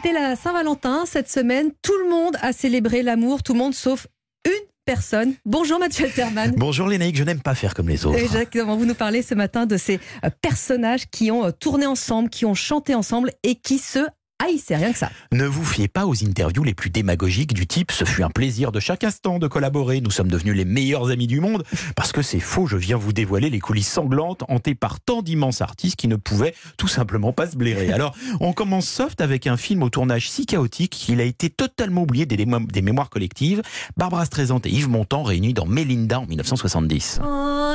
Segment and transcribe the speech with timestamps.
[0.00, 1.72] c'était la Saint-Valentin cette semaine.
[1.82, 4.06] Tout le monde a célébré l'amour, tout le monde sauf
[4.44, 4.52] une
[4.84, 5.34] personne.
[5.44, 6.52] Bonjour Mathieu Alterman.
[6.56, 8.16] Bonjour Lénaïque, je n'aime pas faire comme les autres.
[8.16, 12.30] Exactement, vous nous parlez ce matin de ces euh, personnages qui ont euh, tourné ensemble,
[12.30, 14.06] qui ont chanté ensemble et qui se
[14.38, 15.10] haïssaient, rien que ça.
[15.32, 18.72] Ne vous fiez pas aux interviews les plus démagogiques du type ce fut un plaisir
[18.72, 21.64] de chaque instant de collaborer, nous sommes devenus les meilleurs amis du monde,
[21.96, 25.60] parce que c'est faux, je viens vous dévoiler les coulisses sanglantes hantées par tant d'immenses
[25.60, 27.92] artistes qui ne pouvaient tout simplement pas se blairer.
[27.92, 32.02] Alors, on commence soft avec un film au tournage si chaotique qu'il a été totalement
[32.02, 33.62] oublié des, des mémoires collectives,
[33.96, 37.20] Barbara Streisand et Yves Montand réunis dans Melinda en 1970.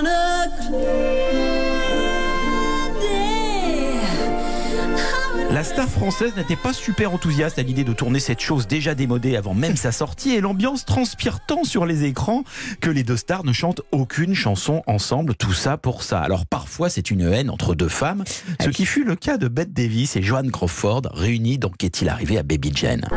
[0.04, 1.13] La
[5.74, 9.56] star française n'était pas super enthousiaste à l'idée de tourner cette chose déjà démodée avant
[9.56, 12.44] même sa sortie et l'ambiance transpire tant sur les écrans
[12.80, 16.20] que les deux stars ne chantent aucune chanson ensemble, tout ça pour ça.
[16.20, 18.24] Alors parfois c'est une haine entre deux femmes,
[18.62, 22.38] ce qui fut le cas de Bette Davis et Joan Crawford réunis dans Qu'est-il arrivé
[22.38, 23.08] à Baby Jane.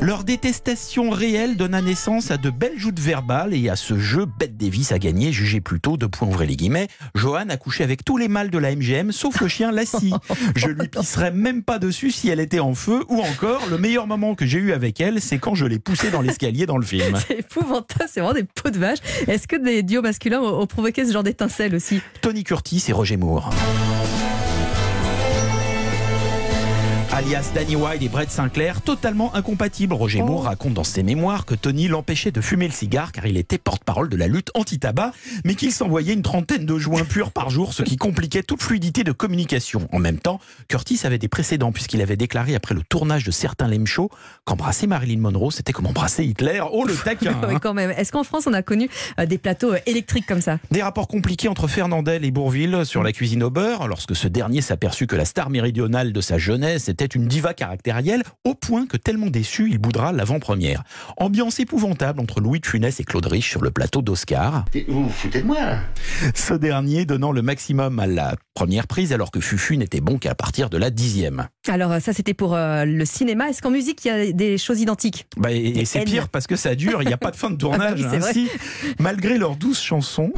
[0.00, 4.58] Leur détestation réelle donna naissance à de belles joutes verbales et à ce jeu Bette
[4.58, 8.18] Davis a gagné, jugé plutôt, de points ouvrés les guillemets, Joan a couché avec tous
[8.18, 8.70] les mâles de la
[9.12, 10.12] Sauf le chien Lassie.
[10.56, 13.04] Je lui pisserais même pas dessus si elle était en feu.
[13.08, 16.10] Ou encore, le meilleur moment que j'ai eu avec elle, c'est quand je l'ai poussée
[16.10, 17.16] dans l'escalier dans le film.
[17.26, 18.98] C'est épouvantable, c'est vraiment des pots de vache.
[19.26, 22.00] Est-ce que des duos masculins ont provoqué ce genre d'étincelle aussi?
[22.20, 23.50] Tony Curtis et Roger Moore.
[27.22, 29.94] Alias Danny White et Brett Sinclair, totalement incompatibles.
[29.94, 33.36] Roger Moore raconte dans ses mémoires que Tony l'empêchait de fumer le cigare car il
[33.36, 35.12] était porte-parole de la lutte anti-tabac,
[35.44, 39.04] mais qu'il s'envoyait une trentaine de joints purs par jour, ce qui compliquait toute fluidité
[39.04, 39.88] de communication.
[39.92, 43.68] En même temps, Curtis avait des précédents puisqu'il avait déclaré après le tournage de certains
[43.68, 44.10] Lem Show
[44.44, 46.60] qu'embrasser Marilyn Monroe, c'était comme embrasser Hitler.
[46.72, 47.90] Oh le taquin Oui, quand même.
[47.90, 48.88] Est-ce qu'en France, on a connu
[49.20, 50.58] euh, des plateaux euh, électriques comme ça?
[50.72, 54.60] Des rapports compliqués entre Fernandel et Bourville sur la cuisine au beurre, lorsque ce dernier
[54.60, 58.96] s'aperçut que la star méridionale de sa jeunesse était une diva caractérielle, au point que
[58.96, 60.82] tellement déçu, il boudra l'avant-première.
[61.16, 64.64] Ambiance épouvantable entre Louis de Funès et Claude Rich sur le plateau d'Oscar.
[64.88, 65.80] Vous vous foutez de moi là?
[66.34, 70.34] Ce dernier donnant le maximum à la première prise, alors que Fufu n'était bon qu'à
[70.34, 71.48] partir de la dixième.
[71.68, 73.48] Alors ça c'était pour euh, le cinéma.
[73.48, 75.26] Est-ce qu'en musique il y a des choses identiques?
[75.36, 77.56] Bah, Et, c'est pire parce que ça dure, il n'y a pas de fin de
[77.56, 78.00] tournage.
[78.04, 78.48] Ah bah oui, ainsi,
[78.98, 80.32] malgré leurs douze chansons.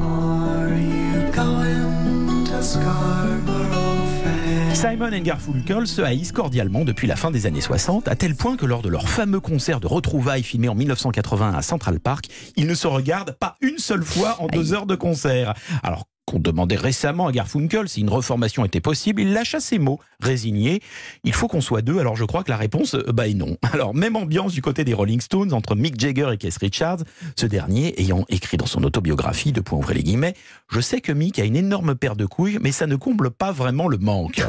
[4.75, 8.57] Simon et Garfunkel se haïssent cordialement depuis la fin des années 60, à tel point
[8.57, 12.25] que lors de leur fameux concert de retrouvailles filmé en 1980 à Central Park,
[12.57, 15.53] ils ne se regardent pas une seule fois en deux heures de concert.
[15.81, 19.99] Alors qu'on demandait récemment à Garfunkel si une reformation était possible, il lâcha ses mots,
[20.19, 20.81] résigné.
[21.23, 23.57] Il faut qu'on soit deux, alors je crois que la réponse, euh, bah non.
[23.73, 26.99] Alors, même ambiance du côté des Rolling Stones entre Mick Jagger et Keith Richards,
[27.37, 30.33] ce dernier ayant écrit dans son autobiographie, de point ouvrir les guillemets,
[30.69, 33.51] je sais que Mick a une énorme paire de couilles, mais ça ne comble pas
[33.51, 34.41] vraiment le manque.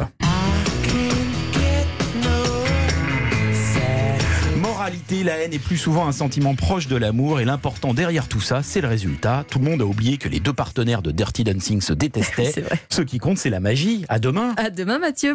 [4.87, 8.41] Moralité, la haine est plus souvent un sentiment proche de l'amour et l'important derrière tout
[8.41, 9.45] ça, c'est le résultat.
[9.51, 12.55] Tout le monde a oublié que les deux partenaires de Dirty Dancing se détestaient.
[12.89, 14.05] Ce qui compte, c'est la magie.
[14.09, 14.55] À demain.
[14.57, 15.35] À demain, Mathieu.